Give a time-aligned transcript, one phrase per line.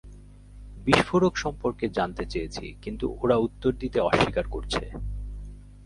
[0.85, 4.83] বিস্ফোরক সম্পর্কে জানতে চেয়েছি, কিন্তু ওরা উত্তর দিতে অস্বীকার করছে।